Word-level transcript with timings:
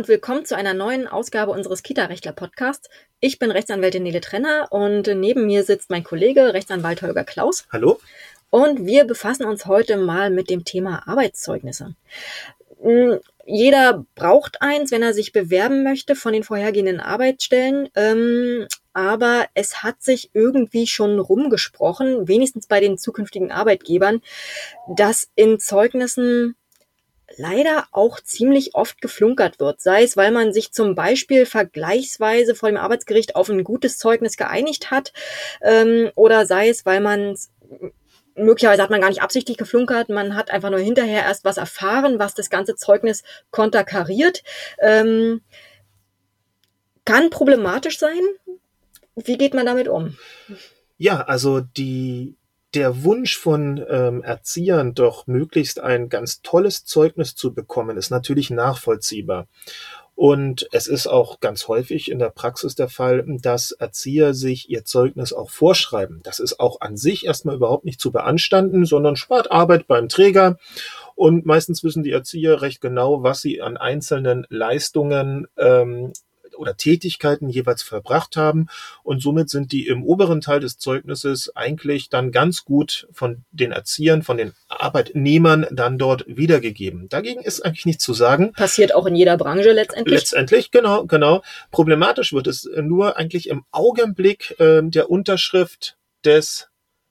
und 0.00 0.08
willkommen 0.08 0.46
zu 0.46 0.56
einer 0.56 0.72
neuen 0.72 1.06
Ausgabe 1.06 1.52
unseres 1.52 1.82
Kita-Rechtler-Podcasts. 1.82 2.88
Ich 3.20 3.38
bin 3.38 3.50
Rechtsanwältin 3.50 4.02
Nele 4.02 4.22
Trenner 4.22 4.68
und 4.70 5.08
neben 5.08 5.44
mir 5.44 5.62
sitzt 5.62 5.90
mein 5.90 6.04
Kollege 6.04 6.54
Rechtsanwalt 6.54 7.02
Holger 7.02 7.24
Klaus. 7.24 7.66
Hallo. 7.70 8.00
Und 8.48 8.86
wir 8.86 9.04
befassen 9.04 9.44
uns 9.44 9.66
heute 9.66 9.98
mal 9.98 10.30
mit 10.30 10.48
dem 10.48 10.64
Thema 10.64 11.06
Arbeitszeugnisse. 11.06 11.96
Hm, 12.82 13.18
jeder 13.44 14.06
braucht 14.14 14.62
eins, 14.62 14.90
wenn 14.90 15.02
er 15.02 15.12
sich 15.12 15.32
bewerben 15.32 15.82
möchte 15.82 16.16
von 16.16 16.32
den 16.32 16.44
vorhergehenden 16.44 17.00
Arbeitsstellen. 17.00 17.90
Ähm, 17.94 18.68
aber 18.94 19.48
es 19.52 19.82
hat 19.82 20.02
sich 20.02 20.30
irgendwie 20.32 20.86
schon 20.86 21.18
rumgesprochen, 21.18 22.26
wenigstens 22.26 22.66
bei 22.66 22.80
den 22.80 22.96
zukünftigen 22.96 23.52
Arbeitgebern, 23.52 24.22
dass 24.96 25.28
in 25.34 25.60
Zeugnissen 25.60 26.56
leider 27.40 27.86
auch 27.92 28.20
ziemlich 28.20 28.74
oft 28.74 29.00
geflunkert 29.00 29.58
wird. 29.60 29.80
Sei 29.80 30.02
es, 30.02 30.16
weil 30.16 30.30
man 30.30 30.52
sich 30.52 30.72
zum 30.72 30.94
Beispiel 30.94 31.46
vergleichsweise 31.46 32.54
vor 32.54 32.68
dem 32.68 32.76
Arbeitsgericht 32.76 33.34
auf 33.34 33.48
ein 33.48 33.64
gutes 33.64 33.98
Zeugnis 33.98 34.36
geeinigt 34.36 34.90
hat, 34.90 35.12
ähm, 35.62 36.10
oder 36.14 36.46
sei 36.46 36.68
es, 36.68 36.84
weil 36.84 37.00
man 37.00 37.36
möglicherweise 38.34 38.82
hat 38.82 38.90
man 38.90 39.00
gar 39.00 39.08
nicht 39.08 39.22
absichtlich 39.22 39.56
geflunkert, 39.56 40.08
man 40.08 40.34
hat 40.34 40.50
einfach 40.50 40.70
nur 40.70 40.80
hinterher 40.80 41.24
erst 41.24 41.44
was 41.44 41.56
erfahren, 41.56 42.18
was 42.18 42.34
das 42.34 42.50
ganze 42.50 42.76
Zeugnis 42.76 43.22
konterkariert. 43.50 44.42
Ähm, 44.80 45.40
kann 47.04 47.30
problematisch 47.30 47.98
sein. 47.98 48.20
Wie 49.16 49.38
geht 49.38 49.54
man 49.54 49.66
damit 49.66 49.88
um? 49.88 50.16
Ja, 50.98 51.22
also 51.22 51.60
die 51.60 52.36
der 52.74 53.02
Wunsch 53.04 53.36
von 53.36 53.84
ähm, 53.88 54.22
Erziehern, 54.22 54.94
doch 54.94 55.26
möglichst 55.26 55.80
ein 55.80 56.08
ganz 56.08 56.42
tolles 56.42 56.84
Zeugnis 56.84 57.34
zu 57.34 57.52
bekommen, 57.52 57.96
ist 57.96 58.10
natürlich 58.10 58.50
nachvollziehbar. 58.50 59.48
Und 60.14 60.68
es 60.70 60.86
ist 60.86 61.06
auch 61.06 61.40
ganz 61.40 61.66
häufig 61.66 62.10
in 62.10 62.18
der 62.18 62.28
Praxis 62.28 62.74
der 62.74 62.90
Fall, 62.90 63.24
dass 63.40 63.72
Erzieher 63.72 64.34
sich 64.34 64.68
ihr 64.68 64.84
Zeugnis 64.84 65.32
auch 65.32 65.48
vorschreiben. 65.48 66.20
Das 66.24 66.40
ist 66.40 66.60
auch 66.60 66.82
an 66.82 66.98
sich 66.98 67.24
erstmal 67.24 67.56
überhaupt 67.56 67.86
nicht 67.86 68.02
zu 68.02 68.12
beanstanden, 68.12 68.84
sondern 68.84 69.16
spart 69.16 69.50
Arbeit 69.50 69.86
beim 69.86 70.10
Träger. 70.10 70.58
Und 71.14 71.46
meistens 71.46 71.82
wissen 71.82 72.02
die 72.02 72.10
Erzieher 72.10 72.60
recht 72.60 72.82
genau, 72.82 73.22
was 73.22 73.40
sie 73.40 73.62
an 73.62 73.78
einzelnen 73.78 74.46
Leistungen 74.50 75.46
ähm, 75.56 76.12
oder 76.60 76.76
Tätigkeiten 76.76 77.48
jeweils 77.48 77.82
verbracht 77.82 78.36
haben. 78.36 78.68
Und 79.02 79.22
somit 79.22 79.50
sind 79.50 79.72
die 79.72 79.86
im 79.86 80.04
oberen 80.04 80.40
Teil 80.40 80.60
des 80.60 80.78
Zeugnisses 80.78 81.54
eigentlich 81.56 82.08
dann 82.08 82.30
ganz 82.30 82.64
gut 82.64 83.08
von 83.12 83.44
den 83.50 83.72
Erziehern, 83.72 84.22
von 84.22 84.36
den 84.36 84.52
Arbeitnehmern 84.68 85.66
dann 85.70 85.98
dort 85.98 86.24
wiedergegeben. 86.28 87.08
Dagegen 87.08 87.40
ist 87.40 87.64
eigentlich 87.64 87.86
nichts 87.86 88.04
zu 88.04 88.14
sagen. 88.14 88.52
Passiert 88.52 88.94
auch 88.94 89.06
in 89.06 89.16
jeder 89.16 89.36
Branche 89.36 89.72
letztendlich. 89.72 90.20
Letztendlich, 90.20 90.70
genau, 90.70 91.06
genau. 91.06 91.42
Problematisch 91.70 92.32
wird 92.32 92.46
es 92.46 92.68
nur 92.80 93.16
eigentlich 93.16 93.48
im 93.48 93.64
Augenblick 93.72 94.54
äh, 94.60 94.82
der 94.82 95.10
Unterschrift 95.10 95.96
des 96.24 96.69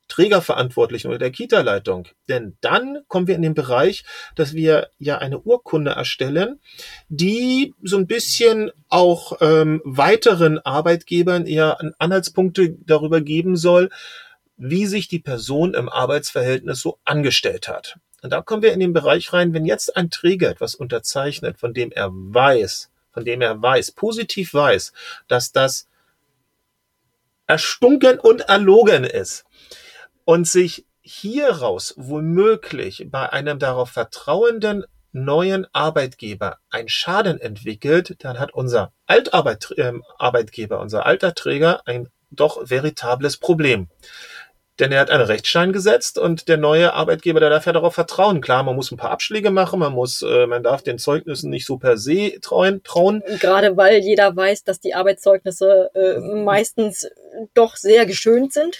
Trägerverantwortlichen 0.09 1.07
oder 1.07 1.19
der 1.19 1.31
Kita-Leitung. 1.31 2.07
Denn 2.27 2.57
dann 2.61 2.99
kommen 3.07 3.27
wir 3.27 3.35
in 3.35 3.41
den 3.41 3.53
Bereich, 3.53 4.03
dass 4.35 4.53
wir 4.53 4.89
ja 4.97 5.19
eine 5.19 5.39
Urkunde 5.39 5.91
erstellen, 5.91 6.59
die 7.07 7.73
so 7.81 7.97
ein 7.97 8.07
bisschen 8.07 8.71
auch 8.89 9.37
ähm, 9.39 9.81
weiteren 9.85 10.59
Arbeitgebern 10.59 11.45
eher 11.45 11.77
Anhaltspunkte 11.99 12.75
darüber 12.85 13.21
geben 13.21 13.55
soll, 13.55 13.89
wie 14.57 14.85
sich 14.85 15.07
die 15.07 15.19
Person 15.19 15.73
im 15.73 15.87
Arbeitsverhältnis 15.87 16.81
so 16.81 16.99
angestellt 17.05 17.69
hat. 17.69 17.97
Und 18.21 18.31
da 18.31 18.41
kommen 18.41 18.61
wir 18.61 18.73
in 18.73 18.81
den 18.81 18.91
Bereich 18.93 19.31
rein, 19.31 19.53
wenn 19.53 19.65
jetzt 19.65 19.95
ein 19.95 20.09
Träger 20.09 20.49
etwas 20.49 20.75
unterzeichnet, 20.75 21.57
von 21.57 21.73
dem 21.73 21.91
er 21.91 22.09
weiß, 22.11 22.89
von 23.11 23.23
dem 23.23 23.41
er 23.41 23.61
weiß, 23.61 23.91
positiv 23.91 24.53
weiß, 24.53 24.91
dass 25.27 25.53
das 25.53 25.87
erstunken 27.47 28.19
und 28.19 28.41
erlogen 28.41 29.05
ist, 29.05 29.45
und 30.29 30.47
sich 30.47 30.85
hieraus 31.01 31.95
womöglich 31.97 33.07
bei 33.09 33.33
einem 33.33 33.57
darauf 33.57 33.89
vertrauenden 33.89 34.85
neuen 35.11 35.65
Arbeitgeber 35.73 36.57
ein 36.69 36.87
Schaden 36.87 37.41
entwickelt, 37.41 38.15
dann 38.19 38.37
hat 38.37 38.53
unser 38.53 38.93
Altarbeitgeber, 39.07 40.75
äh, 40.75 40.79
unser 40.79 41.07
alter 41.07 41.33
Träger 41.33 41.81
ein 41.87 42.09
doch 42.29 42.69
veritables 42.69 43.37
Problem. 43.37 43.87
Denn 44.77 44.91
er 44.91 45.01
hat 45.01 45.09
einen 45.09 45.25
Rechtsschein 45.25 45.73
gesetzt 45.73 46.19
und 46.19 46.47
der 46.47 46.57
neue 46.57 46.93
Arbeitgeber, 46.93 47.39
der 47.39 47.49
darf 47.49 47.65
ja 47.65 47.73
darauf 47.73 47.95
vertrauen. 47.95 48.39
Klar, 48.39 48.61
man 48.61 48.75
muss 48.75 48.91
ein 48.91 48.97
paar 48.97 49.09
Abschläge 49.09 49.49
machen, 49.49 49.79
man 49.79 49.93
muss, 49.93 50.21
äh, 50.21 50.45
man 50.45 50.61
darf 50.61 50.83
den 50.83 50.99
Zeugnissen 50.99 51.49
nicht 51.49 51.65
so 51.65 51.77
per 51.77 51.97
se 51.97 52.39
trauen. 52.39 52.83
trauen. 52.83 53.23
Gerade 53.39 53.75
weil 53.77 53.97
jeder 53.97 54.35
weiß, 54.35 54.63
dass 54.63 54.79
die 54.79 54.93
Arbeitszeugnisse 54.93 55.89
äh, 55.95 56.19
meistens 56.19 57.09
doch 57.55 57.77
sehr 57.77 58.05
geschönt 58.05 58.53
sind. 58.53 58.77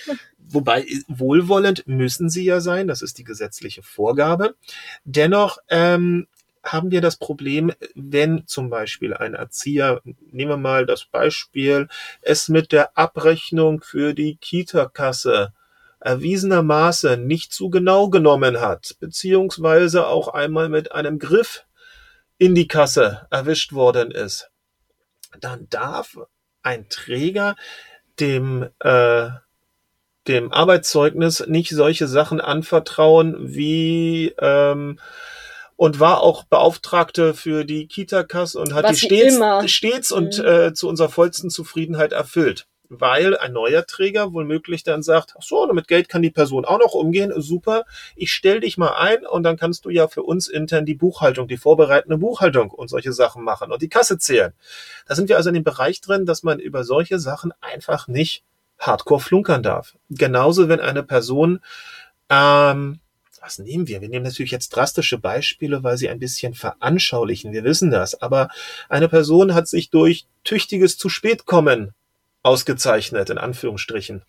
Wobei 0.52 0.86
wohlwollend 1.08 1.88
müssen 1.88 2.30
sie 2.30 2.44
ja 2.44 2.60
sein, 2.60 2.88
das 2.88 3.02
ist 3.02 3.18
die 3.18 3.24
gesetzliche 3.24 3.84
Vorgabe. 3.84 4.56
Dennoch 5.04 5.60
ähm, 5.70 6.28
haben 6.64 6.92
wir 6.92 7.02
das 7.02 7.18
Problem, 7.18 7.72
wenn 7.96 8.48
zum 8.48 8.70
Beispiel 8.70 9.14
ein 9.14 9.34
Erzieher, 9.34 10.02
nehmen 10.32 10.52
wir 10.52 10.58
mal 10.58 10.86
das 10.86 11.06
Beispiel, 11.06 11.88
es 12.22 12.50
mit 12.50 12.72
der 12.72 12.98
Abrechnung 12.98 13.82
für 13.82 14.14
die 14.14 14.36
Kita-Kasse 14.36 15.54
erwiesenermaßen 16.00 17.26
nicht 17.28 17.54
zu 17.54 17.70
genau 17.70 18.10
genommen 18.10 18.60
hat, 18.60 18.96
beziehungsweise 19.00 20.08
auch 20.08 20.30
einmal 20.30 20.70
mit 20.70 20.92
einem 20.92 21.20
Griff 21.20 21.66
in 22.38 22.56
die 22.56 22.68
Kasse 22.68 23.28
erwischt 23.30 23.74
worden 23.74 24.12
ist, 24.12 24.50
dann 25.40 25.68
darf 25.70 26.18
ein 26.64 26.88
Träger 26.90 27.56
dem 28.20 28.70
äh, 28.80 29.30
dem 30.28 30.52
Arbeitszeugnis 30.52 31.46
nicht 31.48 31.72
solche 31.72 32.08
Sachen 32.08 32.42
anvertrauen 32.42 33.36
wie 33.40 34.34
ähm, 34.40 35.00
und 35.76 36.02
war 36.02 36.22
auch 36.22 36.44
Beauftragte 36.44 37.34
für 37.34 37.64
die 37.64 37.88
Kita-Kasse 37.88 38.60
und 38.60 38.74
hat 38.74 38.84
Was 38.84 38.98
die 38.98 39.06
stets, 39.06 39.36
immer. 39.38 39.68
stets 39.68 40.12
und 40.12 40.38
mhm. 40.38 40.46
äh, 40.46 40.74
zu 40.74 40.90
unserer 40.90 41.08
vollsten 41.08 41.50
Zufriedenheit 41.50 42.12
erfüllt. 42.12 42.68
Weil 42.92 43.38
ein 43.38 43.54
neuer 43.54 43.86
Träger 43.86 44.34
womöglich 44.34 44.84
dann 44.84 45.04
sagt, 45.04 45.36
ach 45.38 45.44
so, 45.44 45.66
damit 45.66 45.88
Geld 45.88 46.10
kann 46.10 46.22
die 46.22 46.32
Person 46.32 46.66
auch 46.66 46.80
noch 46.80 46.96
umgehen, 46.96 47.32
super, 47.38 47.86
ich 48.16 48.34
stell 48.34 48.60
dich 48.60 48.78
mal 48.78 48.96
ein 48.96 49.26
und 49.26 49.44
dann 49.44 49.58
kannst 49.58 49.86
du 49.86 49.90
ja 49.90 50.08
für 50.08 50.24
uns 50.24 50.48
intern 50.48 50.86
die 50.86 50.96
Buchhaltung, 50.96 51.48
die 51.48 51.56
vorbereitende 51.56 52.18
Buchhaltung 52.18 52.72
und 52.72 52.90
solche 52.90 53.14
Sachen 53.14 53.44
machen 53.44 53.72
und 53.72 53.82
die 53.82 53.90
Kasse 53.90 54.18
zählen. 54.18 54.54
Da 55.08 55.16
sind 55.16 55.30
wir 55.30 55.38
also 55.38 55.50
in 55.50 55.56
dem 55.56 55.64
Bereich 55.64 56.02
drin, 56.02 56.26
dass 56.26 56.44
man 56.44 56.60
über 56.60 56.84
solche 56.84 57.20
Sachen 57.20 57.54
einfach 57.62 58.10
nicht 58.10 58.44
hardcore 58.80 59.20
flunkern 59.20 59.64
darf. 59.64 59.96
Genauso, 60.10 60.70
wenn 60.70 60.80
eine 60.80 61.04
Person, 61.04 61.60
ähm, 62.30 63.00
was 63.42 63.60
nehmen 63.60 63.88
wir? 63.88 64.02
Wir 64.02 64.10
nehmen 64.10 64.26
natürlich 64.26 64.52
jetzt 64.52 64.70
drastische 64.70 65.18
Beispiele, 65.18 65.84
weil 65.84 65.98
sie 65.98 66.10
ein 66.10 66.20
bisschen 66.20 66.54
veranschaulichen. 66.54 67.54
Wir 67.54 67.64
wissen 67.64 67.92
das. 67.92 68.22
Aber 68.22 68.50
eine 68.90 69.10
Person 69.10 69.54
hat 69.54 69.68
sich 69.68 69.90
durch 69.90 70.28
tüchtiges 70.44 70.98
zu 70.98 71.10
spät 71.10 71.46
kommen 71.46 71.94
ausgezeichnet, 72.42 73.30
in 73.30 73.38
Anführungsstrichen. 73.38 74.24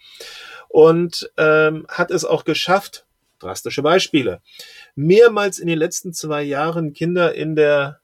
Und 0.68 1.30
ähm, 1.36 1.86
hat 1.88 2.10
es 2.10 2.24
auch 2.24 2.44
geschafft, 2.44 3.06
drastische 3.38 3.82
Beispiele, 3.82 4.40
mehrmals 4.94 5.58
in 5.58 5.66
den 5.66 5.78
letzten 5.78 6.12
zwei 6.12 6.42
Jahren 6.42 6.92
Kinder 6.92 7.34
in 7.34 7.56
der 7.56 8.00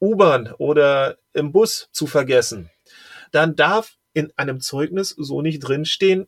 U-Bahn 0.00 0.52
oder 0.58 1.18
im 1.32 1.52
Bus 1.52 1.88
zu 1.92 2.06
vergessen. 2.06 2.70
Dann 3.30 3.56
darf 3.56 3.97
in 4.12 4.32
einem 4.36 4.60
Zeugnis 4.60 5.10
so 5.10 5.42
nicht 5.42 5.60
drinstehen, 5.60 6.26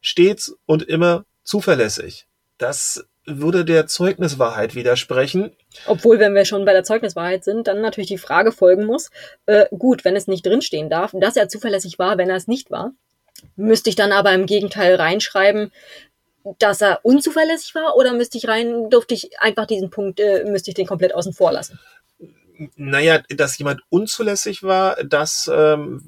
stets 0.00 0.56
und 0.66 0.82
immer 0.82 1.24
zuverlässig. 1.44 2.26
Das 2.58 3.04
würde 3.26 3.64
der 3.64 3.86
Zeugniswahrheit 3.86 4.74
widersprechen. 4.74 5.52
Obwohl, 5.86 6.18
wenn 6.18 6.34
wir 6.34 6.44
schon 6.44 6.64
bei 6.64 6.72
der 6.72 6.84
Zeugniswahrheit 6.84 7.44
sind, 7.44 7.68
dann 7.68 7.80
natürlich 7.80 8.08
die 8.08 8.18
Frage 8.18 8.52
folgen 8.52 8.84
muss, 8.84 9.10
äh, 9.46 9.66
gut, 9.70 10.04
wenn 10.04 10.16
es 10.16 10.26
nicht 10.26 10.44
drinstehen 10.44 10.90
darf, 10.90 11.12
dass 11.14 11.36
er 11.36 11.48
zuverlässig 11.48 11.98
war, 11.98 12.18
wenn 12.18 12.30
er 12.30 12.36
es 12.36 12.48
nicht 12.48 12.70
war, 12.70 12.92
müsste 13.56 13.90
ich 13.90 13.96
dann 13.96 14.12
aber 14.12 14.32
im 14.32 14.46
Gegenteil 14.46 14.94
reinschreiben, 14.96 15.70
dass 16.58 16.80
er 16.80 17.00
unzuverlässig 17.02 17.74
war 17.74 17.96
oder 17.96 18.14
müsste 18.14 18.38
ich 18.38 18.48
rein, 18.48 18.88
durfte 18.90 19.14
ich 19.14 19.38
einfach 19.40 19.66
diesen 19.66 19.90
Punkt, 19.90 20.20
äh, 20.20 20.44
müsste 20.44 20.70
ich 20.70 20.74
den 20.74 20.86
komplett 20.86 21.14
außen 21.14 21.34
vor 21.34 21.52
lassen? 21.52 21.78
Naja, 22.76 23.22
dass 23.28 23.56
jemand 23.58 23.80
unzulässig 23.88 24.62
war, 24.62 25.02
das 25.04 25.50
ähm, 25.52 26.02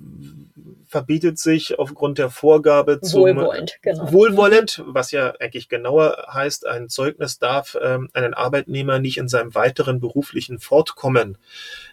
verbietet 0.92 1.38
sich 1.38 1.78
aufgrund 1.78 2.18
der 2.18 2.28
Vorgabe 2.28 3.00
zum 3.00 3.22
wohlwollend, 3.22 3.78
genau. 3.80 4.12
wohlwollend, 4.12 4.82
was 4.86 5.10
ja 5.10 5.32
eigentlich 5.40 5.70
genauer 5.70 6.26
heißt, 6.30 6.66
ein 6.66 6.90
Zeugnis 6.90 7.38
darf 7.38 7.78
ähm, 7.82 8.10
einen 8.12 8.34
Arbeitnehmer 8.34 8.98
nicht 8.98 9.16
in 9.16 9.26
seinem 9.26 9.54
weiteren 9.54 10.00
beruflichen 10.00 10.58
Fortkommen 10.58 11.38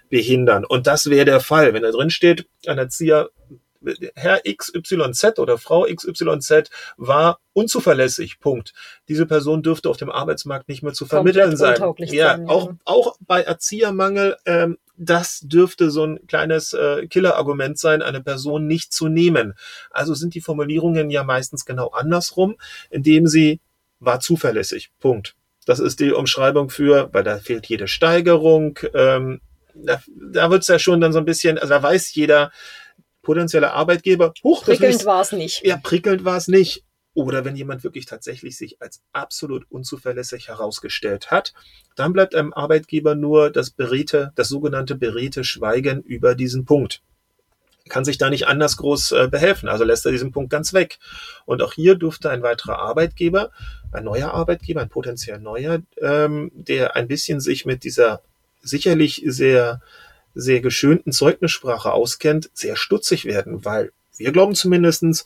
behindern. 0.10 0.66
Und 0.66 0.86
das 0.86 1.10
wäre 1.10 1.24
der 1.24 1.40
Fall, 1.40 1.74
wenn 1.74 1.82
da 1.82 1.92
drin 1.92 2.10
steht, 2.10 2.48
ein 2.68 2.78
Erzieher 2.78 3.30
Herr 4.16 4.42
XYZ 4.46 5.40
oder 5.40 5.58
Frau 5.58 5.86
XYZ 5.86 6.70
war 6.98 7.40
unzuverlässig. 7.54 8.40
Punkt. 8.40 8.74
Diese 9.08 9.26
Person 9.26 9.64
dürfte 9.64 9.90
auf 9.90 9.98
dem 9.98 10.12
Arbeitsmarkt 10.12 10.68
nicht 10.68 10.84
mehr 10.84 10.94
zu 10.94 11.06
vermitteln 11.06 11.56
sein. 11.56 11.80
Ja, 11.98 12.36
sein, 12.36 12.48
ja, 12.48 12.50
auch 12.50 12.74
auch 12.86 13.18
bei 13.22 13.42
Erziehermangel 13.42 14.38
ähm, 14.46 14.78
das 15.00 15.40
dürfte 15.40 15.90
so 15.90 16.06
ein 16.06 16.28
kleines 16.28 16.74
äh, 16.74 17.08
Killerargument 17.08 17.80
sein, 17.80 18.02
eine 18.02 18.22
Person 18.22 18.68
nicht 18.68 18.92
zu 18.92 19.08
nehmen. 19.08 19.54
Also 19.90 20.14
sind 20.14 20.36
die 20.36 20.42
Formulierungen 20.42 21.10
ja 21.10 21.24
meistens 21.24 21.66
genau 21.66 21.88
andersrum, 21.88 22.58
indem 22.90 23.26
sie 23.26 23.62
war 24.00 24.20
zuverlässig. 24.20 24.92
Punkt. 25.00 25.36
Das 25.66 25.80
ist 25.80 26.00
die 26.00 26.12
Umschreibung 26.12 26.70
für, 26.70 27.10
weil 27.14 27.24
da 27.24 27.38
fehlt 27.38 27.68
jede 27.68 27.88
Steigerung. 27.88 28.78
Ähm, 28.94 29.40
da 29.74 30.02
da 30.34 30.52
wird 30.52 30.64
es 30.64 30.68
ja 30.68 30.80
schon 30.80 31.00
dann 31.00 31.14
so 31.14 31.20
ein 31.20 31.26
bisschen, 31.26 31.58
also 31.58 31.74
da 31.74 31.82
weiß 31.82 32.14
jeder 32.14 32.52
potenzielle 33.30 33.74
Arbeitgeber, 33.74 34.34
huch, 34.44 34.64
prickelnd 34.64 35.06
war 35.06 35.22
es 35.22 35.32
nicht. 35.34 35.64
Ja, 35.64 35.78
prickelnd 35.78 36.26
war 36.26 36.36
es 36.36 36.48
nicht. 36.48 36.84
Oder 37.14 37.46
wenn 37.46 37.56
jemand 37.56 37.84
wirklich 37.84 38.08
tatsächlich 38.08 38.58
sich 38.58 38.82
als 38.82 39.04
absolut 39.14 39.70
unzuverlässig 39.70 40.48
herausgestellt 40.48 41.30
hat, 41.30 41.54
dann 41.96 42.12
bleibt 42.12 42.34
einem 42.34 42.54
Arbeitgeber 42.54 43.14
nur 43.14 43.52
das 43.52 43.70
beredte, 43.70 44.32
das 44.34 44.50
sogenannte 44.50 44.96
beredte 44.96 45.44
Schweigen 45.44 46.02
über 46.02 46.34
diesen 46.34 46.66
Punkt. 46.66 47.04
Kann 47.88 48.04
sich 48.04 48.18
da 48.18 48.32
nicht 48.32 48.48
anders 48.48 48.78
groß 48.78 49.12
äh, 49.12 49.28
behelfen, 49.30 49.70
also 49.70 49.84
lässt 49.84 50.08
er 50.08 50.12
diesen 50.12 50.32
Punkt 50.32 50.50
ganz 50.50 50.74
weg. 50.74 50.98
Und 51.46 51.62
auch 51.62 51.74
hier 51.74 51.94
durfte 51.94 52.32
ein 52.32 52.42
weiterer 52.42 52.80
Arbeitgeber, 52.80 53.52
ein 53.92 54.06
neuer 54.06 54.34
Arbeitgeber, 54.34 54.82
ein 54.82 54.90
potenziell 54.90 55.38
neuer, 55.38 55.84
ähm, 56.02 56.50
der 56.56 56.96
ein 56.96 57.08
bisschen 57.08 57.42
sich 57.42 57.68
mit 57.68 57.84
dieser 57.84 58.24
sicherlich 58.64 59.22
sehr, 59.28 59.82
sehr 60.34 60.62
geschönten 60.62 61.12
Zeugnissprache 61.12 61.92
auskennt, 61.92 62.50
sehr 62.54 62.76
stutzig 62.76 63.26
werden, 63.26 63.66
weil 63.66 63.92
wir 64.18 64.32
glauben 64.32 64.56
zumindestens 64.56 65.26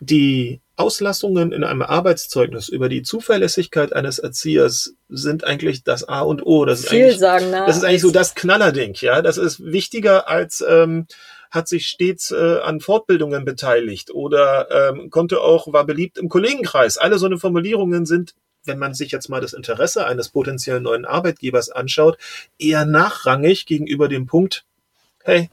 die 0.00 0.60
Auslassungen 0.76 1.52
in 1.52 1.64
einem 1.64 1.82
Arbeitszeugnis 1.82 2.68
über 2.68 2.88
die 2.88 3.02
Zuverlässigkeit 3.02 3.92
eines 3.92 4.18
Erziehers 4.18 4.94
sind 5.08 5.44
eigentlich 5.44 5.84
das 5.84 6.08
A 6.08 6.22
und 6.22 6.44
O. 6.44 6.64
Das 6.64 6.80
ist 6.80 6.90
eigentlich, 6.90 7.18
das 7.20 7.76
ist 7.76 7.84
eigentlich 7.84 8.00
so 8.00 8.10
das 8.10 8.34
Knallerding, 8.34 8.94
ja. 9.00 9.22
Das 9.22 9.36
ist 9.36 9.64
wichtiger 9.64 10.28
als 10.28 10.64
ähm, 10.66 11.06
hat 11.52 11.68
sich 11.68 11.86
stets 11.86 12.30
äh, 12.30 12.60
an 12.62 12.80
Fortbildungen 12.80 13.44
beteiligt 13.44 14.10
oder 14.10 14.90
ähm, 14.90 15.10
konnte 15.10 15.42
auch, 15.42 15.70
war 15.72 15.84
beliebt 15.84 16.16
im 16.16 16.30
Kollegenkreis. 16.30 16.96
Alle 16.96 17.18
so 17.18 17.26
eine 17.26 17.38
Formulierungen 17.38 18.06
sind, 18.06 18.34
wenn 18.64 18.78
man 18.78 18.94
sich 18.94 19.10
jetzt 19.10 19.28
mal 19.28 19.40
das 19.40 19.52
Interesse 19.52 20.06
eines 20.06 20.28
potenziellen 20.28 20.82
neuen 20.82 21.04
Arbeitgebers 21.04 21.70
anschaut, 21.70 22.18
eher 22.58 22.84
nachrangig 22.84 23.66
gegenüber 23.66 24.08
dem 24.08 24.26
Punkt, 24.26 24.64
hey, 25.24 25.50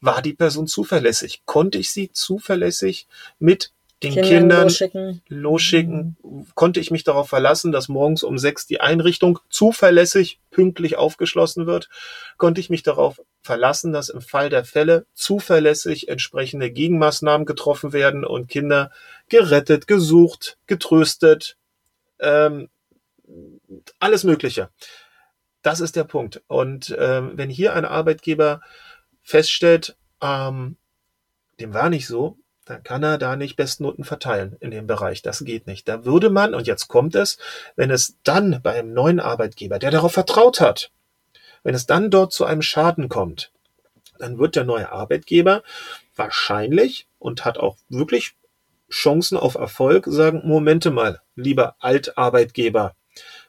war 0.00 0.22
die 0.22 0.34
Person 0.34 0.66
zuverlässig? 0.66 1.42
Konnte 1.44 1.78
ich 1.78 1.90
sie 1.90 2.10
zuverlässig 2.12 3.06
mit 3.38 3.72
den 4.02 4.14
Kindern, 4.14 4.30
Kindern 4.30 4.62
losschicken. 4.62 5.22
losschicken, 5.28 6.16
konnte 6.54 6.80
ich 6.80 6.90
mich 6.90 7.04
darauf 7.04 7.28
verlassen, 7.28 7.70
dass 7.70 7.88
morgens 7.88 8.22
um 8.22 8.38
sechs 8.38 8.66
die 8.66 8.80
Einrichtung 8.80 9.38
zuverlässig 9.50 10.40
pünktlich 10.50 10.96
aufgeschlossen 10.96 11.66
wird, 11.66 11.90
konnte 12.38 12.62
ich 12.62 12.70
mich 12.70 12.82
darauf 12.82 13.20
verlassen, 13.42 13.92
dass 13.92 14.08
im 14.08 14.22
Fall 14.22 14.48
der 14.48 14.64
Fälle 14.64 15.04
zuverlässig 15.12 16.08
entsprechende 16.08 16.70
Gegenmaßnahmen 16.70 17.46
getroffen 17.46 17.92
werden 17.92 18.24
und 18.24 18.48
Kinder 18.48 18.90
gerettet, 19.28 19.86
gesucht, 19.86 20.56
getröstet, 20.66 21.56
ähm, 22.20 22.68
alles 23.98 24.24
Mögliche. 24.24 24.70
Das 25.62 25.80
ist 25.80 25.96
der 25.96 26.04
Punkt. 26.04 26.42
Und 26.46 26.94
ähm, 26.98 27.32
wenn 27.34 27.50
hier 27.50 27.74
ein 27.74 27.84
Arbeitgeber 27.84 28.60
feststellt, 29.22 29.96
ähm, 30.22 30.76
dem 31.60 31.74
war 31.74 31.90
nicht 31.90 32.06
so, 32.06 32.38
dann 32.64 32.82
kann 32.82 33.02
er 33.02 33.18
da 33.18 33.36
nicht 33.36 33.56
Bestnoten 33.56 34.04
verteilen 34.04 34.56
in 34.60 34.70
dem 34.70 34.86
Bereich. 34.86 35.22
Das 35.22 35.44
geht 35.44 35.66
nicht. 35.66 35.88
Da 35.88 36.04
würde 36.04 36.30
man, 36.30 36.54
und 36.54 36.66
jetzt 36.66 36.88
kommt 36.88 37.14
es, 37.14 37.38
wenn 37.76 37.90
es 37.90 38.16
dann 38.22 38.60
bei 38.62 38.78
einem 38.78 38.92
neuen 38.92 39.20
Arbeitgeber, 39.20 39.78
der 39.78 39.90
darauf 39.90 40.12
vertraut 40.12 40.60
hat, 40.60 40.90
wenn 41.62 41.74
es 41.74 41.86
dann 41.86 42.10
dort 42.10 42.32
zu 42.32 42.44
einem 42.44 42.62
Schaden 42.62 43.08
kommt, 43.08 43.52
dann 44.18 44.38
wird 44.38 44.56
der 44.56 44.64
neue 44.64 44.92
Arbeitgeber 44.92 45.62
wahrscheinlich 46.14 47.08
und 47.18 47.44
hat 47.44 47.58
auch 47.58 47.76
wirklich 47.88 48.34
Chancen 48.90 49.36
auf 49.36 49.54
Erfolg 49.54 50.06
sagen, 50.08 50.42
Momente 50.44 50.90
mal, 50.90 51.20
lieber 51.34 51.76
Altarbeitgeber, 51.78 52.94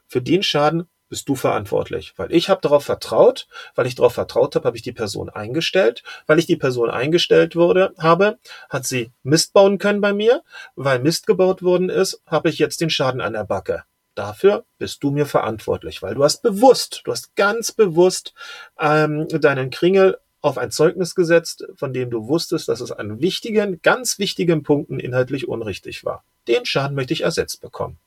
für 0.07 0.21
den 0.21 0.43
Schaden 0.43 0.87
bist 1.11 1.27
du 1.27 1.35
verantwortlich. 1.35 2.13
Weil 2.15 2.31
ich 2.31 2.49
habe 2.49 2.61
darauf 2.61 2.85
vertraut, 2.85 3.47
weil 3.75 3.85
ich 3.85 3.95
darauf 3.95 4.13
vertraut 4.13 4.55
habe, 4.55 4.65
habe 4.65 4.77
ich 4.77 4.81
die 4.81 4.93
Person 4.93 5.29
eingestellt. 5.29 6.03
Weil 6.25 6.39
ich 6.39 6.45
die 6.47 6.55
Person 6.55 6.89
eingestellt 6.89 7.55
wurde, 7.55 7.93
habe, 7.99 8.39
hat 8.69 8.87
sie 8.87 9.11
Mist 9.21 9.53
bauen 9.53 9.77
können 9.77 9.99
bei 9.99 10.13
mir. 10.13 10.41
Weil 10.75 10.99
Mist 10.99 11.27
gebaut 11.27 11.61
worden 11.61 11.89
ist, 11.89 12.21
habe 12.25 12.49
ich 12.49 12.59
jetzt 12.59 12.79
den 12.79 12.89
Schaden 12.89 13.19
an 13.19 13.33
der 13.33 13.43
Backe. 13.43 13.83
Dafür 14.15 14.65
bist 14.77 15.03
du 15.03 15.11
mir 15.11 15.25
verantwortlich, 15.25 16.01
weil 16.01 16.15
du 16.15 16.23
hast 16.23 16.41
bewusst, 16.41 17.01
du 17.05 17.11
hast 17.11 17.35
ganz 17.35 17.71
bewusst 17.71 18.33
ähm, 18.79 19.27
deinen 19.29 19.69
Kringel 19.69 20.17
auf 20.41 20.57
ein 20.57 20.71
Zeugnis 20.71 21.15
gesetzt, 21.15 21.65
von 21.75 21.93
dem 21.93 22.09
du 22.09 22.27
wusstest, 22.27 22.67
dass 22.67 22.81
es 22.81 22.91
an 22.91 23.21
wichtigen, 23.21 23.79
ganz 23.81 24.19
wichtigen 24.19 24.63
Punkten 24.63 24.99
inhaltlich 24.99 25.47
unrichtig 25.47 26.03
war. 26.03 26.23
Den 26.47 26.65
Schaden 26.65 26.95
möchte 26.95 27.13
ich 27.13 27.21
ersetzt 27.21 27.61
bekommen. 27.61 27.97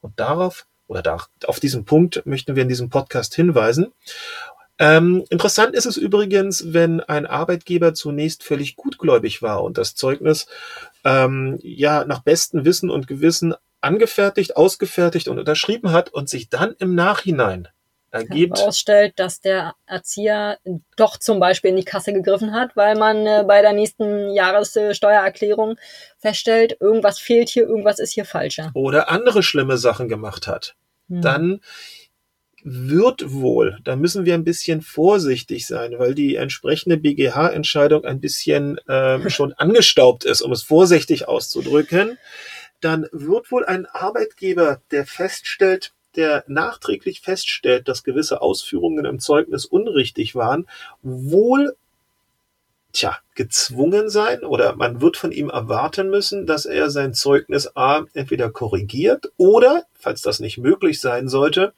Und 0.00 0.18
darauf 0.20 0.66
oder 0.86 1.02
da, 1.02 1.18
auf 1.46 1.60
diesen 1.60 1.84
Punkt 1.84 2.24
möchten 2.26 2.56
wir 2.56 2.62
in 2.62 2.68
diesem 2.68 2.90
Podcast 2.90 3.34
hinweisen. 3.34 3.92
Ähm, 4.78 5.24
interessant 5.30 5.74
ist 5.74 5.86
es 5.86 5.96
übrigens, 5.96 6.72
wenn 6.72 7.00
ein 7.00 7.26
Arbeitgeber 7.26 7.94
zunächst 7.94 8.42
völlig 8.42 8.76
gutgläubig 8.76 9.40
war 9.40 9.62
und 9.62 9.78
das 9.78 9.94
Zeugnis 9.94 10.46
ähm, 11.04 11.58
ja 11.62 12.04
nach 12.04 12.22
bestem 12.22 12.64
Wissen 12.64 12.90
und 12.90 13.06
Gewissen 13.06 13.54
angefertigt, 13.80 14.56
ausgefertigt 14.56 15.28
und 15.28 15.38
unterschrieben 15.38 15.92
hat 15.92 16.12
und 16.12 16.28
sich 16.28 16.48
dann 16.48 16.74
im 16.78 16.94
Nachhinein 16.94 17.68
ergibt. 18.28 18.58
Herausstellt, 18.58 19.14
dass 19.16 19.40
der 19.40 19.74
Erzieher 19.86 20.58
doch 20.96 21.18
zum 21.18 21.40
Beispiel 21.40 21.70
in 21.70 21.76
die 21.76 21.84
Kasse 21.84 22.12
gegriffen 22.12 22.52
hat, 22.54 22.76
weil 22.76 22.96
man 22.96 23.26
äh, 23.26 23.44
bei 23.46 23.62
der 23.62 23.72
nächsten 23.72 24.30
Jahressteuererklärung 24.30 25.76
feststellt, 26.18 26.76
irgendwas 26.80 27.18
fehlt 27.18 27.48
hier, 27.48 27.64
irgendwas 27.64 27.98
ist 27.98 28.12
hier 28.12 28.24
falscher. 28.24 28.70
Oder 28.74 29.10
andere 29.10 29.42
schlimme 29.42 29.78
Sachen 29.78 30.08
gemacht 30.08 30.46
hat. 30.46 30.74
Hm. 31.08 31.20
Dann 31.20 31.60
wird 32.66 33.30
wohl, 33.30 33.78
da 33.84 33.94
müssen 33.94 34.24
wir 34.24 34.32
ein 34.32 34.44
bisschen 34.44 34.80
vorsichtig 34.80 35.66
sein, 35.66 35.98
weil 35.98 36.14
die 36.14 36.36
entsprechende 36.36 36.96
BGH-Entscheidung 36.96 38.04
ein 38.04 38.20
bisschen 38.20 38.78
äh, 38.88 39.18
schon 39.30 39.52
angestaubt 39.52 40.24
ist, 40.24 40.40
um 40.40 40.50
es 40.52 40.62
vorsichtig 40.62 41.28
auszudrücken, 41.28 42.18
dann 42.80 43.06
wird 43.12 43.50
wohl 43.50 43.64
ein 43.64 43.86
Arbeitgeber, 43.86 44.80
der 44.90 45.06
feststellt, 45.06 45.93
der 46.16 46.44
nachträglich 46.46 47.20
feststellt, 47.20 47.88
dass 47.88 48.04
gewisse 48.04 48.40
Ausführungen 48.40 49.04
im 49.04 49.18
Zeugnis 49.20 49.64
unrichtig 49.64 50.34
waren, 50.34 50.66
wohl 51.02 51.74
tja, 52.94 53.18
gezwungen 53.34 54.08
sein 54.08 54.44
oder 54.44 54.76
man 54.76 55.00
wird 55.00 55.16
von 55.16 55.32
ihm 55.32 55.50
erwarten 55.50 56.08
müssen, 56.08 56.46
dass 56.46 56.64
er 56.64 56.90
sein 56.90 57.12
Zeugnis 57.12 57.76
A 57.76 58.04
entweder 58.14 58.50
korrigiert 58.50 59.32
oder, 59.36 59.84
falls 59.98 60.22
das 60.22 60.38
nicht 60.38 60.58
möglich 60.58 61.00
sein 61.00 61.28
sollte, 61.28 61.74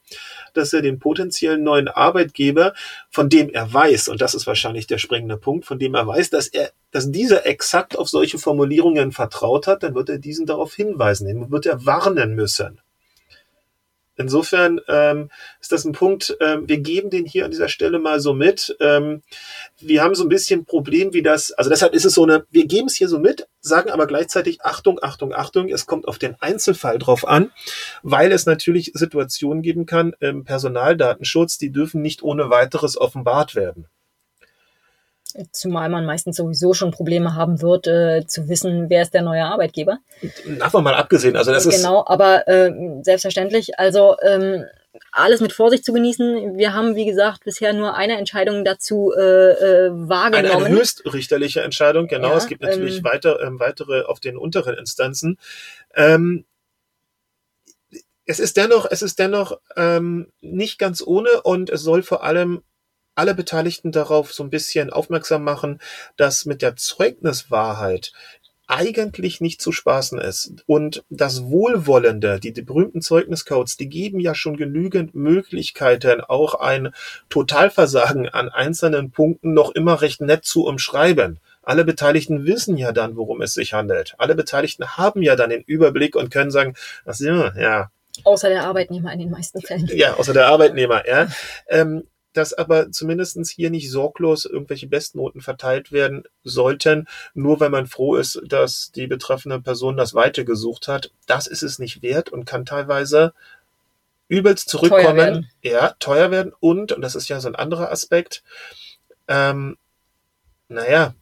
dass 0.53 0.75
er 0.75 0.83
den 0.83 0.99
potenziellen 0.99 1.63
neuen 1.63 1.89
Arbeitgeber, 1.89 2.75
von 3.11 3.31
dem 3.31 3.49
er 3.49 3.73
weiß, 3.73 4.09
und 4.09 4.21
das 4.21 4.35
ist 4.35 4.47
wahrscheinlich 4.47 4.87
der 4.87 4.99
springende 4.99 5.39
Punkt, 5.39 5.65
von 5.65 5.79
dem 5.79 5.95
er 5.95 6.07
weiß, 6.07 6.31
dass 6.31 6.49
er, 6.49 6.71
dass 6.91 7.11
dieser 7.11 7.47
exakt 7.47 7.99
auf 7.99 8.09
solche 8.09 8.39
Formulierungen 8.39 9.11
vertraut 9.11 9.67
hat, 9.67 9.83
dann 9.83 9.95
wird 9.95 10.11
er 10.11 10.19
diesen 10.19 10.45
darauf 10.45 10.75
hinweisen, 10.75 11.27
den 11.27 11.51
wird 11.51 11.65
er 11.65 11.87
warnen 11.87 12.35
müssen. 12.35 12.79
Insofern 14.17 14.81
ähm, 14.89 15.31
ist 15.61 15.73
das 15.73 15.85
ein 15.85 15.93
Punkt, 15.93 16.37
ähm, 16.41 16.69
wir 16.69 16.79
geben 16.79 17.11
den 17.11 17.27
hier 17.27 17.45
an 17.45 17.51
dieser 17.51 17.69
Stelle 17.69 17.99
mal 17.99 18.21
so 18.21 18.33
mit. 18.33 18.77
Ähm, 18.81 19.23
wir 19.79 20.03
haben 20.03 20.15
so 20.15 20.25
ein 20.25 20.29
bisschen 20.29 20.65
Problem, 20.65 21.13
wie 21.13 21.23
das, 21.23 21.53
also 21.53 21.69
deshalb 21.71 21.95
ist 21.95 22.05
es 22.05 22.15
so 22.15 22.23
eine, 22.23 22.45
wir 22.51 22.67
geben 22.67 22.87
es 22.87 22.97
hier 22.97 23.09
so 23.09 23.19
mit, 23.19 23.47
sagen 23.61 23.91
aber 23.91 24.07
gleichzeitig 24.07 24.63
Achtung, 24.63 24.99
Achtung, 25.03 25.35
Achtung, 25.35 25.69
es 25.69 25.87
kommt 25.87 26.09
auf 26.09 26.19
den 26.19 26.37
Einzelfall 26.41 26.99
drauf 26.99 27.27
an, 27.27 27.51
weil 28.03 28.33
es 28.33 28.47
natürlich 28.47 28.93
Situationen 28.95 29.63
geben 29.63 29.87
kann 29.87 30.15
im 30.21 30.45
Personaldatenschutz, 30.45 31.59
die 31.59 31.71
dürfen 31.71 32.01
nicht 32.01 32.23
ohne 32.23 32.51
weiteres 32.51 32.99
offenbart 32.99 33.55
werden. 33.55 33.87
Zumal 35.53 35.89
man 35.89 36.07
meistens 36.07 36.37
sowieso 36.37 36.73
schon 36.73 36.91
Probleme 36.91 37.35
haben 37.35 37.61
wird, 37.61 37.87
äh, 37.87 38.27
zu 38.27 38.49
wissen, 38.49 38.89
wer 38.89 39.03
ist 39.03 39.15
der 39.15 39.23
neue 39.23 39.45
Arbeitgeber. 39.45 39.99
Davon 40.59 40.85
mal 40.85 40.95
abgesehen, 40.95 41.37
also 41.37 41.53
das 41.53 41.65
genau, 41.65 41.75
ist. 41.75 41.83
Genau, 41.83 42.05
aber 42.07 42.49
äh, 42.49 42.73
selbstverständlich, 43.03 43.79
also 43.79 44.17
ähm, 44.23 44.65
alles 45.13 45.41
mit 45.41 45.53
Vorsicht 45.53 45.85
zu 45.85 45.93
genießen. 45.93 46.57
Wir 46.57 46.73
haben, 46.73 46.95
wie 46.95 47.07
gesagt, 47.07 47.45
bisher 47.45 47.73
nur 47.73 47.95
eine 47.95 48.17
Entscheidung 48.19 48.65
dazu 48.65 49.13
äh, 49.17 49.21
äh, 49.21 49.91
wahrgenommen. 49.91 50.51
Eine, 50.51 50.67
eine 50.67 50.77
höchstrichterliche 50.77 51.63
Entscheidung, 51.63 52.07
genau. 52.07 52.31
Ja, 52.31 52.37
es 52.37 52.47
gibt 52.47 52.63
natürlich 52.63 52.99
ähm, 52.99 53.05
weiter, 53.05 53.41
ähm, 53.41 53.61
weitere 53.61 54.03
auf 54.03 54.21
den 54.21 54.37
unteren 54.37 54.77
Instanzen. 54.77 55.39
Ähm, 55.95 56.45
es 58.25 58.41
ist 58.41 58.57
dennoch, 58.57 58.87
es 58.91 59.03
ist 59.03 59.19
dennoch 59.19 59.59
ähm, 59.77 60.33
nicht 60.41 60.79
ganz 60.79 61.03
ohne 61.03 61.43
und 61.43 61.71
es 61.71 61.83
soll 61.83 62.03
vor 62.03 62.25
allem 62.25 62.63
alle 63.17 63.35
Beteiligten 63.35 63.91
darauf 63.91 64.33
so 64.33 64.45
ein 64.45 64.51
bisschen 64.51 64.91
aufmerksam 64.91 65.43
machen, 65.43 65.81
dass 66.17 66.45
mit 66.45 66.63
der 66.63 66.77
Zeugniswahrheit 66.77 68.13
eigentlich 68.69 69.41
nicht 69.41 69.61
zu 69.61 69.73
spaßen 69.73 70.19
ist. 70.19 70.53
Und 70.67 71.05
das 71.09 71.45
Wohlwollende, 71.45 72.41
die, 72.41 72.53
die 72.53 72.63
berühmten 72.63 73.01
Zeugniscodes, 73.01 73.77
die 73.77 73.89
geben 73.89 74.19
ja 74.19 74.35
schon 74.35 74.57
genügend 74.57 75.15
Möglichkeiten, 75.15 76.21
auch 76.21 76.55
ein 76.55 76.93
Totalversagen 77.29 78.29
an 78.29 78.49
einzelnen 78.49 79.13
Punkten 79.13 79.55
noch 79.55 79.71
immer 79.71 80.03
recht 80.03 80.21
nett 80.21 80.45
zu 80.45 80.65
umschreiben. 80.65 81.39
Alle 81.63 81.85
Beteiligten 81.85 82.45
wissen 82.45 82.77
ja 82.77 82.93
dann, 82.93 83.17
worum 83.17 83.41
es 83.41 83.55
sich 83.55 83.73
handelt. 83.73 84.15
Alle 84.19 84.35
Beteiligten 84.35 84.97
haben 84.97 85.23
ja 85.23 85.37
dann 85.37 85.51
den 85.51 85.63
Überblick 85.63 86.17
und 86.17 86.31
können 86.31 86.51
sagen, 86.51 86.75
ach 87.05 87.19
ja, 87.19 87.53
ja. 87.57 87.91
Außer 88.25 88.49
der 88.49 88.65
Arbeitnehmer 88.65 89.13
in 89.13 89.19
den 89.19 89.31
meisten 89.31 89.61
Fällen. 89.61 89.89
Ja, 89.93 90.15
außer 90.15 90.33
der 90.33 90.47
Arbeitnehmer, 90.47 91.07
ja. 91.07 91.29
Ähm, 91.69 92.05
dass 92.37 92.53
aber 92.53 92.91
zumindestens 92.93 93.51
hier 93.51 93.71
nicht 93.71 93.91
sorglos 93.91 94.45
irgendwelche 94.45 94.87
Bestnoten 94.87 95.41
verteilt 95.41 95.93
werden 95.93 96.25
sollten, 96.45 97.09
nur 97.35 97.61
weil 97.61 97.71
man 97.71 97.87
froh 97.87 98.17
ist, 98.17 98.41
dass 98.45 98.93
die 98.93 99.07
betreffende 99.07 99.61
Person 99.61 99.97
das 99.97 100.15
Weite 100.15 100.45
gesucht 100.45 100.89
hat. 100.89 101.11
Das 101.27 101.47
ist 101.47 101.63
es 101.63 101.79
nicht 101.79 102.03
wert 102.03 102.29
und 102.29 102.45
kann 102.45 102.67
teilweise 102.67 103.33
übelst 104.29 104.69
zurückkommen. 104.69 105.49
Teuer 105.63 105.73
ja, 105.73 105.95
teuer 105.99 106.31
werden 106.31 106.53
und, 106.61 106.93
und 106.93 107.01
das 107.01 107.15
ist 107.15 107.29
ja 107.29 107.41
so 107.41 107.49
ein 107.49 107.57
anderer 107.57 107.91
Aspekt, 107.91 108.43
ähm, 109.29 109.77
naja, 110.69 111.15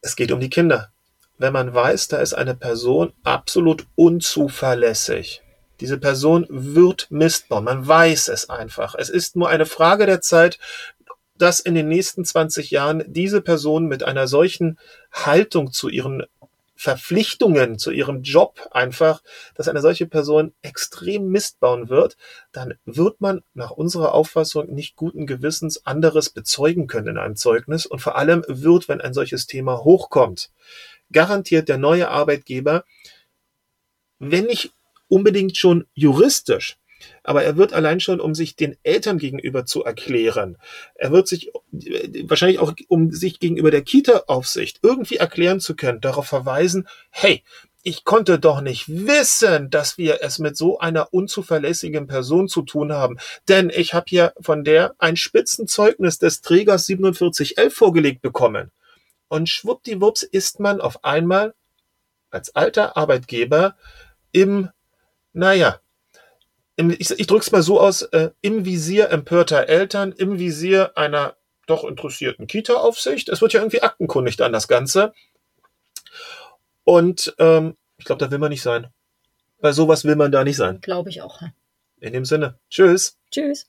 es 0.00 0.16
geht 0.16 0.32
um 0.32 0.40
die 0.40 0.50
Kinder. 0.50 0.92
Wenn 1.38 1.52
man 1.52 1.72
weiß, 1.72 2.08
da 2.08 2.18
ist 2.18 2.34
eine 2.34 2.54
Person 2.54 3.12
absolut 3.24 3.86
unzuverlässig, 3.94 5.42
diese 5.80 5.98
Person 5.98 6.46
wird 6.48 7.10
Mist 7.10 7.48
bauen. 7.48 7.64
Man 7.64 7.86
weiß 7.86 8.28
es 8.28 8.50
einfach. 8.50 8.94
Es 8.96 9.08
ist 9.08 9.36
nur 9.36 9.48
eine 9.48 9.66
Frage 9.66 10.06
der 10.06 10.20
Zeit, 10.20 10.58
dass 11.36 11.60
in 11.60 11.74
den 11.74 11.88
nächsten 11.88 12.24
20 12.24 12.70
Jahren 12.70 13.04
diese 13.06 13.40
Person 13.40 13.86
mit 13.86 14.02
einer 14.02 14.26
solchen 14.26 14.78
Haltung 15.12 15.72
zu 15.72 15.88
ihren 15.88 16.24
Verpflichtungen, 16.74 17.76
zu 17.76 17.90
ihrem 17.90 18.22
Job 18.22 18.68
einfach, 18.70 19.20
dass 19.56 19.66
eine 19.66 19.80
solche 19.80 20.06
Person 20.06 20.54
extrem 20.62 21.26
Mist 21.28 21.58
bauen 21.58 21.88
wird, 21.88 22.16
dann 22.52 22.74
wird 22.84 23.20
man 23.20 23.42
nach 23.52 23.72
unserer 23.72 24.14
Auffassung 24.14 24.72
nicht 24.72 24.94
guten 24.94 25.26
Gewissens 25.26 25.84
anderes 25.86 26.30
bezeugen 26.30 26.86
können 26.86 27.08
in 27.08 27.18
einem 27.18 27.34
Zeugnis 27.34 27.84
und 27.84 27.98
vor 27.98 28.16
allem 28.16 28.44
wird, 28.46 28.88
wenn 28.88 29.00
ein 29.00 29.12
solches 29.12 29.48
Thema 29.48 29.82
hochkommt, 29.82 30.50
garantiert 31.10 31.68
der 31.68 31.78
neue 31.78 32.10
Arbeitgeber, 32.10 32.84
wenn 34.20 34.44
nicht 34.44 34.72
unbedingt 35.08 35.56
schon 35.56 35.86
juristisch, 35.94 36.78
aber 37.22 37.44
er 37.44 37.56
wird 37.56 37.72
allein 37.72 38.00
schon, 38.00 38.20
um 38.20 38.34
sich 38.34 38.56
den 38.56 38.76
Eltern 38.82 39.18
gegenüber 39.18 39.64
zu 39.66 39.84
erklären, 39.84 40.56
er 40.94 41.12
wird 41.12 41.28
sich 41.28 41.50
wahrscheinlich 42.24 42.58
auch, 42.58 42.72
um 42.88 43.12
sich 43.12 43.38
gegenüber 43.38 43.70
der 43.70 43.82
Kita-Aufsicht 43.82 44.80
irgendwie 44.82 45.16
erklären 45.16 45.60
zu 45.60 45.76
können, 45.76 46.00
darauf 46.00 46.26
verweisen, 46.26 46.88
hey, 47.10 47.42
ich 47.84 48.04
konnte 48.04 48.38
doch 48.38 48.60
nicht 48.60 48.88
wissen, 48.88 49.70
dass 49.70 49.98
wir 49.98 50.18
es 50.22 50.38
mit 50.38 50.56
so 50.56 50.78
einer 50.78 51.14
unzuverlässigen 51.14 52.06
Person 52.06 52.48
zu 52.48 52.62
tun 52.62 52.92
haben. 52.92 53.18
Denn 53.48 53.70
ich 53.70 53.94
habe 53.94 54.06
hier 54.08 54.34
von 54.40 54.64
der 54.64 54.94
ein 54.98 55.16
Spitzenzeugnis 55.16 56.18
des 56.18 56.42
Trägers 56.42 56.86
4711 56.86 57.72
vorgelegt 57.72 58.20
bekommen. 58.20 58.72
Und 59.28 59.48
schwuppdiwupps 59.48 60.22
ist 60.22 60.58
man 60.58 60.80
auf 60.80 61.04
einmal 61.04 61.54
als 62.30 62.54
alter 62.54 62.96
Arbeitgeber 62.96 63.76
im 64.32 64.68
naja, 65.38 65.80
ich, 66.76 67.10
ich 67.10 67.26
drücke 67.26 67.44
es 67.44 67.52
mal 67.52 67.62
so 67.62 67.80
aus, 67.80 68.02
äh, 68.02 68.30
im 68.40 68.64
Visier 68.64 69.10
empörter 69.10 69.68
Eltern, 69.68 70.12
im 70.12 70.38
Visier 70.38 70.96
einer 70.96 71.36
doch 71.66 71.84
interessierten 71.84 72.46
Kita-Aufsicht. 72.46 73.28
Es 73.28 73.40
wird 73.40 73.52
ja 73.52 73.60
irgendwie 73.60 73.82
aktenkundig 73.82 74.36
dann 74.36 74.52
das 74.52 74.68
Ganze. 74.68 75.12
Und 76.84 77.34
ähm, 77.38 77.76
ich 77.98 78.04
glaube, 78.04 78.24
da 78.24 78.30
will 78.30 78.38
man 78.38 78.50
nicht 78.50 78.62
sein. 78.62 78.88
Bei 79.60 79.72
sowas 79.72 80.04
will 80.04 80.16
man 80.16 80.32
da 80.32 80.44
nicht 80.44 80.56
sein. 80.56 80.80
Glaube 80.80 81.10
ich 81.10 81.22
auch. 81.22 81.42
In 82.00 82.12
dem 82.12 82.24
Sinne. 82.24 82.58
Tschüss. 82.70 83.18
Tschüss. 83.30 83.68